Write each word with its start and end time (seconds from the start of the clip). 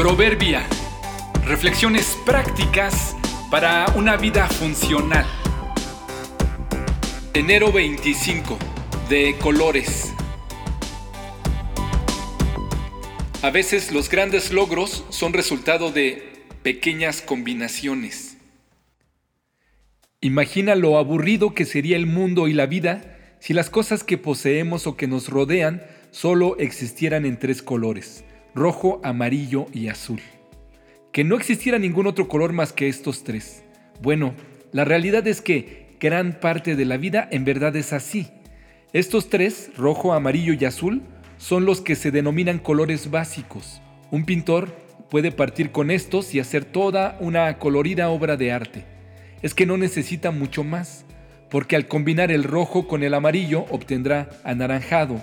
Proverbia. 0.00 0.66
Reflexiones 1.44 2.16
prácticas 2.24 3.14
para 3.50 3.84
una 3.96 4.16
vida 4.16 4.48
funcional. 4.48 5.26
Enero 7.34 7.70
25. 7.70 8.58
De 9.10 9.36
colores. 9.42 10.14
A 13.42 13.50
veces 13.50 13.92
los 13.92 14.08
grandes 14.08 14.54
logros 14.54 15.04
son 15.10 15.34
resultado 15.34 15.92
de 15.92 16.46
pequeñas 16.62 17.20
combinaciones. 17.20 18.38
Imagina 20.22 20.76
lo 20.76 20.96
aburrido 20.96 21.52
que 21.52 21.66
sería 21.66 21.98
el 21.98 22.06
mundo 22.06 22.48
y 22.48 22.54
la 22.54 22.64
vida 22.64 23.18
si 23.38 23.52
las 23.52 23.68
cosas 23.68 24.02
que 24.02 24.16
poseemos 24.16 24.86
o 24.86 24.96
que 24.96 25.06
nos 25.06 25.28
rodean 25.28 25.82
solo 26.10 26.56
existieran 26.56 27.26
en 27.26 27.38
tres 27.38 27.60
colores 27.60 28.24
rojo, 28.54 29.00
amarillo 29.02 29.66
y 29.72 29.88
azul. 29.88 30.20
Que 31.12 31.24
no 31.24 31.36
existiera 31.36 31.78
ningún 31.78 32.06
otro 32.06 32.28
color 32.28 32.52
más 32.52 32.72
que 32.72 32.88
estos 32.88 33.24
tres. 33.24 33.64
Bueno, 34.00 34.34
la 34.72 34.84
realidad 34.84 35.26
es 35.26 35.40
que 35.40 35.96
gran 36.00 36.38
parte 36.40 36.76
de 36.76 36.84
la 36.84 36.96
vida 36.96 37.28
en 37.30 37.44
verdad 37.44 37.74
es 37.76 37.92
así. 37.92 38.28
Estos 38.92 39.28
tres, 39.28 39.70
rojo, 39.76 40.12
amarillo 40.12 40.54
y 40.58 40.64
azul, 40.64 41.02
son 41.36 41.64
los 41.64 41.80
que 41.80 41.96
se 41.96 42.10
denominan 42.10 42.58
colores 42.58 43.10
básicos. 43.10 43.80
Un 44.10 44.24
pintor 44.24 44.68
puede 45.10 45.32
partir 45.32 45.72
con 45.72 45.90
estos 45.90 46.34
y 46.34 46.40
hacer 46.40 46.64
toda 46.64 47.16
una 47.20 47.58
colorida 47.58 48.10
obra 48.10 48.36
de 48.36 48.52
arte. 48.52 48.84
Es 49.42 49.54
que 49.54 49.66
no 49.66 49.76
necesita 49.76 50.30
mucho 50.30 50.64
más, 50.64 51.04
porque 51.50 51.76
al 51.76 51.88
combinar 51.88 52.30
el 52.30 52.44
rojo 52.44 52.86
con 52.86 53.02
el 53.02 53.14
amarillo 53.14 53.66
obtendrá 53.70 54.28
anaranjado, 54.44 55.20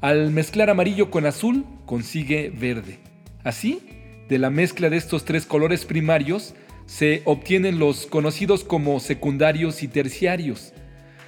al 0.00 0.30
mezclar 0.30 0.70
amarillo 0.70 1.10
con 1.10 1.26
azul, 1.26 1.64
consigue 1.86 2.50
verde. 2.50 2.98
Así, 3.42 3.80
de 4.28 4.38
la 4.38 4.50
mezcla 4.50 4.90
de 4.90 4.96
estos 4.96 5.24
tres 5.24 5.46
colores 5.46 5.84
primarios, 5.84 6.54
se 6.86 7.22
obtienen 7.24 7.78
los 7.78 8.06
conocidos 8.06 8.64
como 8.64 9.00
secundarios 9.00 9.82
y 9.82 9.88
terciarios. 9.88 10.72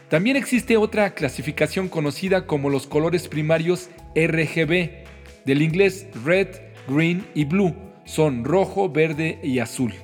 También 0.09 0.37
existe 0.37 0.77
otra 0.77 1.15
clasificación 1.15 1.89
conocida 1.89 2.47
como 2.47 2.71
los 2.71 2.87
colores 2.87 3.29
primarios 3.29 3.91
RGB, 4.15 5.05
del 5.45 5.63
inglés 5.63 6.07
red, 6.25 6.49
green 6.89 7.27
y 7.35 7.45
blue, 7.45 7.75
son 8.05 8.45
rojo, 8.45 8.89
verde 8.89 9.39
y 9.43 9.59
azul. 9.59 9.95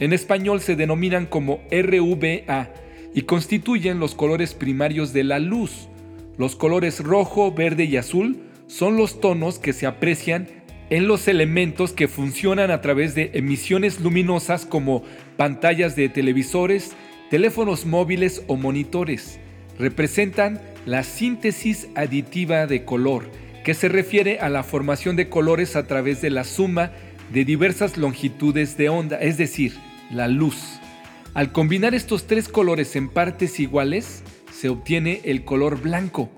En 0.00 0.12
español 0.12 0.60
se 0.60 0.74
denominan 0.74 1.26
como 1.26 1.60
RVA 1.70 2.70
y 3.14 3.22
constituyen 3.22 4.00
los 4.00 4.14
colores 4.14 4.54
primarios 4.54 5.12
de 5.12 5.24
la 5.24 5.38
luz. 5.38 5.88
Los 6.38 6.56
colores 6.56 7.00
rojo, 7.00 7.52
verde 7.52 7.84
y 7.84 7.96
azul 7.96 8.51
son 8.72 8.96
los 8.96 9.20
tonos 9.20 9.58
que 9.58 9.74
se 9.74 9.84
aprecian 9.84 10.48
en 10.88 11.06
los 11.06 11.28
elementos 11.28 11.92
que 11.92 12.08
funcionan 12.08 12.70
a 12.70 12.80
través 12.80 13.14
de 13.14 13.30
emisiones 13.34 14.00
luminosas 14.00 14.64
como 14.64 15.04
pantallas 15.36 15.94
de 15.94 16.08
televisores, 16.08 16.92
teléfonos 17.28 17.84
móviles 17.84 18.42
o 18.46 18.56
monitores. 18.56 19.38
Representan 19.78 20.58
la 20.86 21.02
síntesis 21.02 21.88
aditiva 21.96 22.66
de 22.66 22.86
color, 22.86 23.28
que 23.62 23.74
se 23.74 23.90
refiere 23.90 24.38
a 24.38 24.48
la 24.48 24.62
formación 24.62 25.16
de 25.16 25.28
colores 25.28 25.76
a 25.76 25.86
través 25.86 26.22
de 26.22 26.30
la 26.30 26.44
suma 26.44 26.92
de 27.30 27.44
diversas 27.44 27.98
longitudes 27.98 28.78
de 28.78 28.88
onda, 28.88 29.18
es 29.18 29.36
decir, 29.36 29.74
la 30.10 30.28
luz. 30.28 30.80
Al 31.34 31.52
combinar 31.52 31.94
estos 31.94 32.26
tres 32.26 32.48
colores 32.48 32.96
en 32.96 33.10
partes 33.10 33.60
iguales, 33.60 34.22
se 34.50 34.70
obtiene 34.70 35.20
el 35.24 35.44
color 35.44 35.80
blanco, 35.80 36.30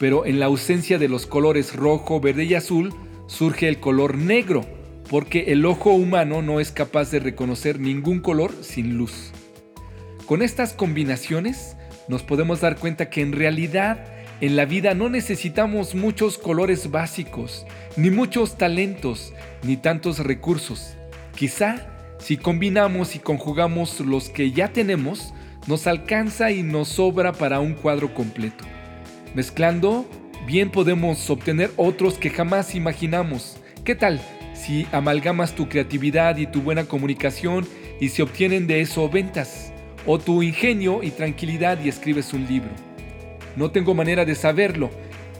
pero 0.00 0.24
en 0.24 0.40
la 0.40 0.46
ausencia 0.46 0.98
de 0.98 1.08
los 1.08 1.26
colores 1.26 1.76
rojo, 1.76 2.20
verde 2.20 2.44
y 2.44 2.54
azul, 2.54 2.94
surge 3.26 3.68
el 3.68 3.80
color 3.80 4.16
negro, 4.16 4.64
porque 5.10 5.52
el 5.52 5.66
ojo 5.66 5.90
humano 5.90 6.40
no 6.40 6.58
es 6.58 6.72
capaz 6.72 7.10
de 7.10 7.20
reconocer 7.20 7.78
ningún 7.78 8.20
color 8.20 8.50
sin 8.62 8.96
luz. 8.96 9.30
Con 10.24 10.40
estas 10.40 10.72
combinaciones 10.72 11.76
nos 12.08 12.22
podemos 12.22 12.62
dar 12.62 12.78
cuenta 12.78 13.10
que 13.10 13.20
en 13.20 13.32
realidad 13.32 14.06
en 14.40 14.56
la 14.56 14.64
vida 14.64 14.94
no 14.94 15.10
necesitamos 15.10 15.94
muchos 15.94 16.38
colores 16.38 16.90
básicos, 16.90 17.66
ni 17.98 18.08
muchos 18.08 18.56
talentos, 18.56 19.34
ni 19.64 19.76
tantos 19.76 20.20
recursos. 20.20 20.96
Quizá 21.36 22.16
si 22.18 22.38
combinamos 22.38 23.16
y 23.16 23.18
conjugamos 23.18 24.00
los 24.00 24.30
que 24.30 24.50
ya 24.50 24.72
tenemos, 24.72 25.34
nos 25.66 25.86
alcanza 25.86 26.52
y 26.52 26.62
nos 26.62 26.88
sobra 26.88 27.32
para 27.32 27.60
un 27.60 27.74
cuadro 27.74 28.14
completo. 28.14 28.64
Mezclando, 29.34 30.06
bien 30.44 30.70
podemos 30.70 31.30
obtener 31.30 31.70
otros 31.76 32.18
que 32.18 32.30
jamás 32.30 32.74
imaginamos. 32.74 33.58
¿Qué 33.84 33.94
tal 33.94 34.20
si 34.54 34.86
amalgamas 34.90 35.54
tu 35.54 35.68
creatividad 35.68 36.36
y 36.36 36.48
tu 36.48 36.62
buena 36.62 36.84
comunicación 36.84 37.66
y 38.00 38.08
se 38.08 38.22
obtienen 38.22 38.66
de 38.66 38.80
eso 38.80 39.08
ventas? 39.08 39.72
O 40.04 40.18
tu 40.18 40.42
ingenio 40.42 41.02
y 41.04 41.12
tranquilidad 41.12 41.78
y 41.84 41.88
escribes 41.88 42.32
un 42.32 42.46
libro. 42.48 42.70
No 43.54 43.70
tengo 43.70 43.94
manera 43.94 44.24
de 44.24 44.34
saberlo. 44.34 44.90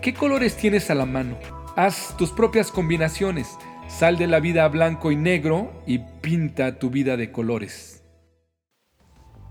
¿Qué 0.00 0.14
colores 0.14 0.56
tienes 0.56 0.88
a 0.90 0.94
la 0.94 1.06
mano? 1.06 1.36
Haz 1.74 2.16
tus 2.16 2.30
propias 2.30 2.70
combinaciones. 2.70 3.48
Sal 3.88 4.18
de 4.18 4.28
la 4.28 4.38
vida 4.38 4.68
blanco 4.68 5.10
y 5.10 5.16
negro 5.16 5.82
y 5.84 5.98
pinta 6.20 6.78
tu 6.78 6.90
vida 6.90 7.16
de 7.16 7.32
colores. 7.32 8.04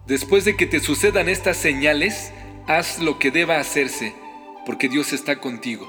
Después 0.08 0.46
de 0.46 0.56
que 0.56 0.66
te 0.66 0.80
sucedan 0.80 1.28
estas 1.28 1.58
señales, 1.58 2.32
haz 2.68 3.00
lo 3.00 3.20
que 3.20 3.32
deba 3.32 3.60
hacerse, 3.60 4.14
porque 4.70 4.88
Dios 4.88 5.14
está 5.14 5.40
contigo. 5.40 5.88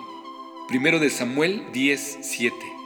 Primero 0.66 1.00
de 1.00 1.10
Samuel 1.10 1.70
10:7 1.74 2.79